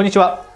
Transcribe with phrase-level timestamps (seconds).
[0.00, 0.46] こんにちは。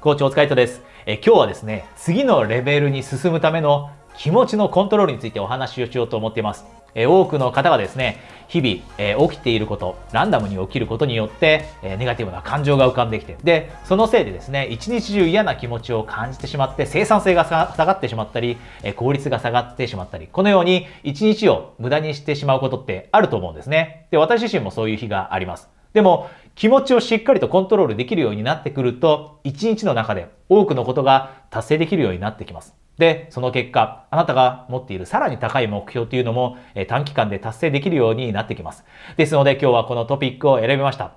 [0.00, 0.80] コーチお疲れ様です。
[1.06, 6.64] え今日はですね、次のレベルに進むための気持ちのコントロールについてお話をしようと思っています。
[6.94, 24.06] え多くの方がですね、日々、え起きていること、ランダムに起きることによって、えネガティブな感情が浮かんできて、で、そのせいでですね、一日中嫌な気持ちを感じてしまって、生産性が下がってしまったり、え効率が下がってしまったり、このように一日を無駄にしてしまうことってあると思うんですね。
[24.12, 25.71] で、私自身もそういう日があります。
[25.92, 32.74] でも、気持ちをしっかりとコントロールできるようになってくると、一日の中で多くのことが達成できるようになってきます。
[32.98, 38.84] で、その結果、あなたが持っているさらに高い目標というのも、え短期間で達成できるようになってきます。
[39.16, 41.12] ですので今日はこのトピックを選びました。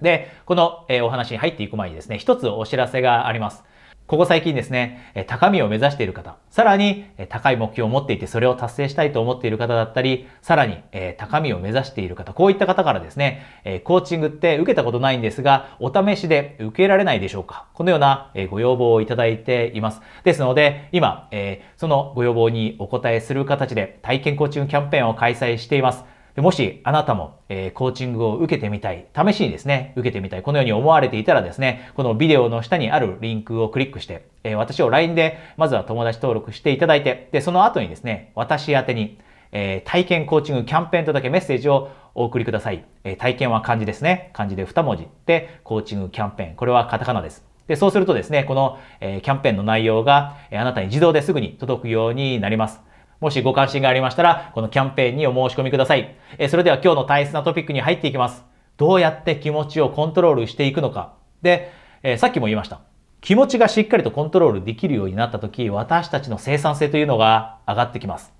[0.00, 3.64] で、この、えお話に入っていく前にですね、一つお知らせがあります。
[4.08, 10.78] ここ最近ですね、高みを目指している方、さらに高い目標を持っていてそれを達成したいと思っている方だったり、さらに
[11.18, 13.42] 高みを目指している方、こういった方からですね、
[13.84, 20.00] コーチングって受けたことないんですが、お試しで受けられないでしょうかこのようなご要望をいただいています。
[20.24, 21.28] ですので、今、
[21.76, 26.06] そのご要望にお答えする形で体験コーチングキャンペーンを開催しています。
[26.36, 39.18] もしあなたも、えー、コーチングを受けてみたい、試しにですね、受けてみたい、このように思われていたらですね、このビデオの下にあるリンクをクリックして、えー、私を LINE でまずは友達登録していただいて、で、その後にですね、私宛に、
[39.52, 42.84] えー、体験コーチングキャンペーンとだけメッセージをお送りください。
[43.04, 44.30] え体験は漢字ですね。
[44.34, 46.56] 漢字で2文字で、コーチングキャンペーン。
[46.56, 47.44] これはカタカナです。
[47.68, 52.80] で、そうするとですね、この、えキャンペーンの内容が、えあなたに自動ですぐに届くようになります。
[53.20, 56.14] もしご関心がありましたら、このキャンペーンにお申し込みください。
[56.38, 58.44] えそれでは今日の大切なトピックに入っていきます。
[58.76, 61.14] どうやって気持ちをコントロールしていくのか。
[61.42, 62.80] で、えさっきも言いました。
[63.20, 68.32] 気持ちがしっかりとコントロールできるようになった時、私たちの生産性というのが上がってきます。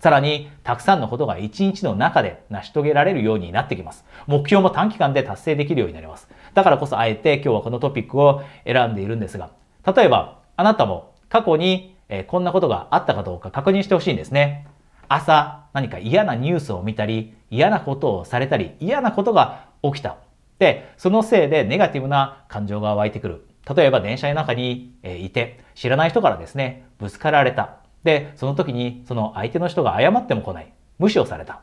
[0.00, 4.04] さらに、たくさんのことが一日の中で成し遂げられるようになってきます。
[4.26, 6.28] 目標も短期間で達成できるようになります。
[6.54, 9.50] だからこそあえて今日はこのトピックを選んでいるんですが、
[9.86, 14.66] 例えば、あなたも過去にえー、こんなことがあったかどうか確認してほしいんですね。
[15.08, 20.16] 朝何か嫌なニュースを見たり、嫌なことをされたり、嫌なことが起きた。
[20.58, 23.46] で、そのせいでネガティブな感情が湧いてくる。
[23.74, 27.76] 例えば電車の中にいて、知らない人からですね、ぶつかられた。
[28.04, 30.72] で、その時にその相手の人が謝っても来ない。
[30.98, 31.60] 無視をされた。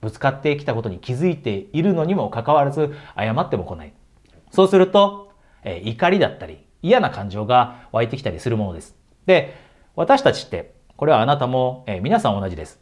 [0.00, 3.92] ぶつかってきたことに気づいているのにもかかわらず謝っても来ない。
[4.50, 5.32] そうすると、
[5.64, 8.94] え怒りだったり嫌な感情が湧いてきたりするものです。
[9.24, 9.54] で、
[9.96, 12.80] 私たちって、これはあなたも、え、皆さん同じです。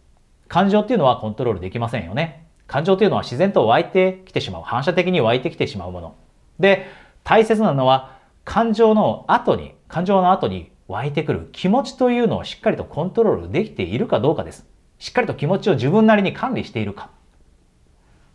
[0.49, 2.47] 感情っていうのはコントロールできませんよね。
[2.67, 4.63] 感情っていうのは自然と湧いてきてしまう。
[4.63, 6.15] 反射的に湧いてきてしまうもの。
[6.59, 6.87] で、
[7.23, 14.67] 大切なのは、感情の後に、感情の後に湧いてくる気持ちというのをしっかりとコントロールできているかどうかです。
[14.99, 17.11] しっかりと気持ちを自分なりに管理しているか。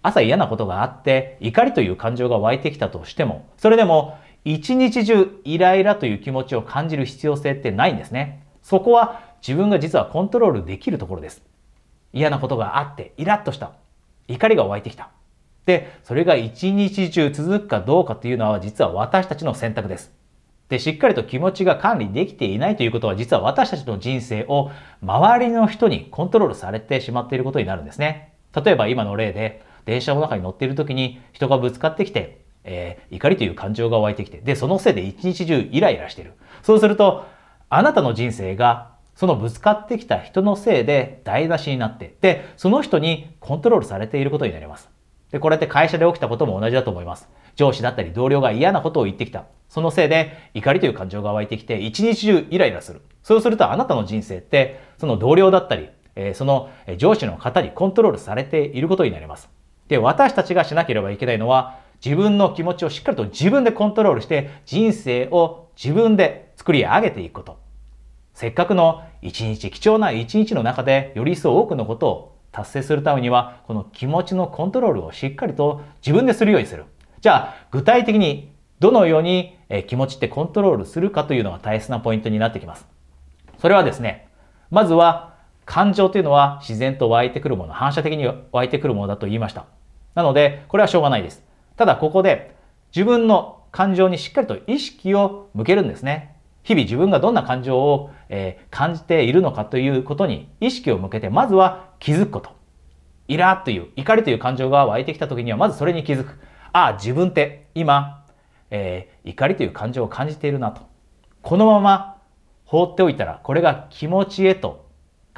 [0.04, 8.44] 朝嫌なことがあって怒りという感情が湧いてきたとしても、それでも一日中イライラという気持ちを感じる必要性ってないんですね。
[8.68, 11.42] そこは自分が実はコントロールできるところです。
[12.12, 13.72] 嫌なことがあってイラッとした。
[14.28, 15.10] 怒りが湧いてきた。
[15.66, 20.12] で、それが一日中続くかどうかというのは実は私たちの選択です。
[20.68, 24.70] で、しっかりと気持ちが管理できていないということは実は私たちの人生を
[25.02, 28.34] 周りの人にコントロールされてしまっていることになるんですね。
[28.54, 36.34] 例えば今の例で電車の中に乗っている時に人がぶつかってきて、えー、怒りという感情が湧いてきて、で、そのせいで一日中イライラしている。
[36.64, 37.37] そうすると
[37.70, 44.90] あなたの人生がそのぶつかってきた人のせいで台無しになって、で、その人にコントロールされていることになります。
[45.32, 47.28] で、これって会社で起きたことも同じだと思います。
[47.56, 49.46] 上司だったり同僚が嫌なことを言ってきた。
[49.70, 53.02] そのせいで怒りという感情が湧いてきて、一日中イライラする。
[53.24, 55.90] そうするとあなたの人生って、その同僚だったり、
[56.34, 59.50] その上司の方にコントロールされていることになります。
[59.88, 67.60] で、私たちがしなければいけないのは、自分の気持ちをしっかりと自分でコントロールして、人生を自分で作り上げていくこと。
[68.34, 76.86] せっかくの一日、貴重な一日の中でより一層多くのことを達成するためには、この気持ちのコントロールをしっかりと自分でするようにする。
[77.22, 79.58] じゃあ、具体的にどのように
[79.88, 82.88] 気持ちってコントロールするかというのが大切なポイントになってきます。
[83.60, 84.28] それはですね、
[84.70, 89.66] まずは感情というのは自然と湧いてくるもの、反射的に湧いてくるものだと言いました。
[90.16, 91.44] なので、これはしょうがないです。
[91.76, 92.56] ただここで
[92.96, 96.37] 自分の感情にしっかりと意識を向けるんですね。
[96.68, 102.50] 日々自分がどんな感情を、え、感じているのかということに意識を向けて、まずは気づくこと。
[103.30, 106.38] イラーという、怒りという感情が湧いてきた時には、まずそれに気づく。
[106.74, 108.26] ああ、自分って今、
[108.70, 110.82] えー、怒りという感情を感じているなと。
[111.42, 112.18] このまま
[112.66, 114.90] 放っておいたら、これが気持ちへと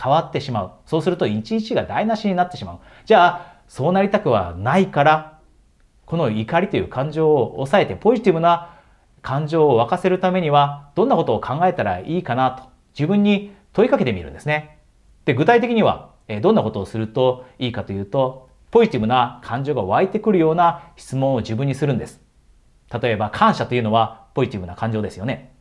[0.01, 0.71] 変わってしまう。
[0.87, 2.79] そうすると一日が台無しになってしまう。
[3.05, 5.37] じゃあ、そうなりたくはないから、
[6.07, 8.78] この怒りという感情を抑えてポジティブな
[9.21, 12.63] 感情を沸かせるためにはどんなことを考えたらいいかなと
[12.93, 14.79] 自分に問いかけてみるんですね。
[15.25, 16.09] で具体的には
[16.41, 22.21] どんなことをするといいかというとポジティブな感情が湧いてくるような質問を自分にするんです。
[23.01, 25.53] 例えば感謝というのはポジティブな感情ですよね。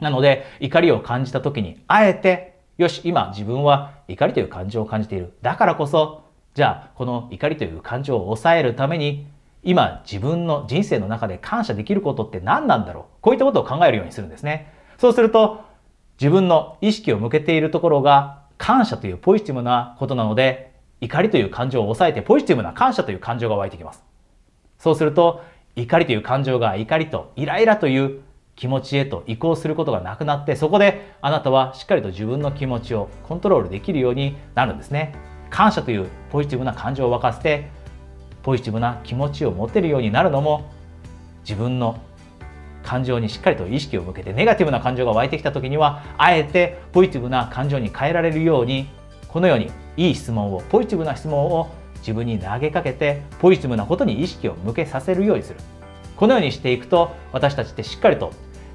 [0.00, 5.34] なので怒りを感じた時にあえてよし今自分は怒りという感情を感じている。
[5.42, 6.24] だからこそ
[6.54, 9.26] じゃあこの怒りという感情を抑えるために
[9.62, 13.04] 今自分の人生の中で感謝できることって何なんだろう？
[13.20, 14.72] こういったことを考えるようにするんですね。
[14.98, 15.62] そうすると
[16.20, 24.04] 自分の意識を向けているところが感謝というポジティブなことなので怒りという感情を抑えてポジティブな感謝という感情が湧いてきます。
[24.78, 25.42] そうすると
[25.76, 28.20] 怒りという感情が怒りとイライラという
[28.54, 35.14] 気持ちへと移行することがなくなってそこであなたはしっかりと自分の気持ちをコントロールできるようになるんですね。
[35.50, 37.70] 感謝というポジティブな感情を沸かせて
[38.42, 40.70] ポジティブな気持ちを持てるようになるのも
[41.42, 42.00] 自分の
[42.82, 48.88] 感情にしっかりと意識を向けてネガティブな感情が湧いてきた時にはあえてポジティブな感情に変えられるように
[49.28, 55.60] このようにいい質問をポジティブな質問を自分に投げかけてポジティブなことに意識を向けさせるようにする。
[56.16, 58.32] このようにしていくと私たちってしっかりと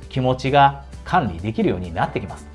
[0.09, 2.47] 気持ちが管理できるようになってきます。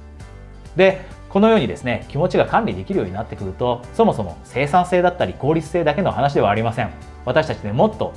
[0.77, 6.91] でこのようにですね気持ちが管理できるようになってくるとそもそも生産性だったり効率性だけの話ではありません。
[7.25, 8.13] 私たちでもっと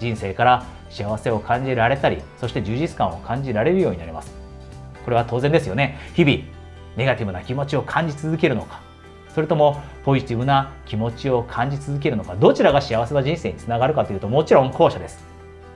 [0.00, 4.34] 人生から幸せを感じられたりそして充実感を感じられるようになります。
[5.04, 5.96] これは当然ですよね。
[6.14, 6.38] 日々
[6.96, 8.80] ネガティブな気持ちを感じ続けるのか。
[9.32, 12.34] それともポジティブな気持ちを感じ続けるのか。
[12.34, 15.24] どちらが幸せな人生につながるかというともちろん後者です。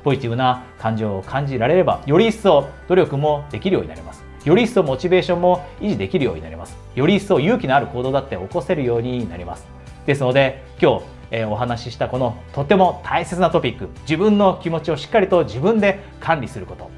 [0.03, 4.25] ポジティブな感情を感じられればより一層努力もできるようになります。
[4.45, 6.77] より一層モチベーションも維持できるようになります。
[6.95, 9.67] より一層勇気のある行動だって起こせるようになります。
[10.07, 16.91] ですので今日、えー、お話ししたこのとても大切なトピック自分の気持ちをしっかりと自分で管理すること。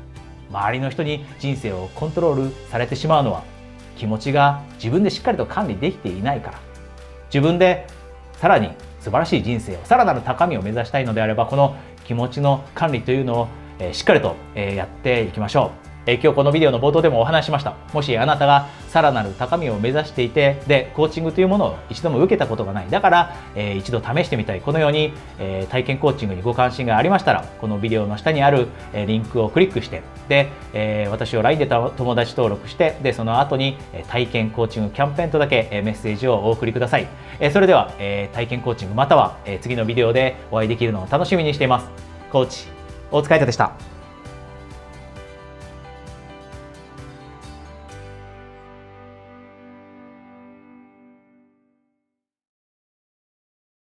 [0.50, 3.42] 周りの人に人生をコントロールされてしまうのは
[3.96, 6.58] 気持ちが自分でしっかりと管理できていないから。
[7.32, 7.86] 自分で
[8.34, 13.48] さらに素晴らしい人生をさらなる高みを目指したいのであればこの気持ちの管理というのを、
[13.78, 15.91] えしっかりと、えやっていきましょう。
[16.06, 17.76] え今日このビデオの冒頭でもお話しました。
[17.92, 22.90] もしあなたがさらなる高みを目指していてでコーチングというものを一度も受けたことがない。
[22.90, 24.60] だから、えー、一度試してみたい。
[24.60, 33.76] このように、えー、体験コーチングにご関心がありましたらこのビデオの下にある、え、リンクをクリックしてで、え私を LINE で友達登録してでその後に
[34.08, 37.06] 体験コーチングキャンペーンとだけえメッセージをお送りください、
[37.40, 41.88] えそれでは、え体験コーチングまたは、え次のビデオでお会いできるのを楽しみにしています。
[42.30, 42.66] コーチ
[43.10, 44.01] 大塚海人でした。